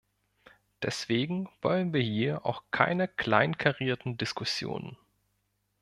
Deswegen 0.81 1.47
wollen 1.61 1.93
wir 1.93 2.01
hier 2.01 2.43
auch 2.47 2.63
keine 2.71 3.07
kleinkarierten 3.07 4.17
Diskussionen. 4.17 4.97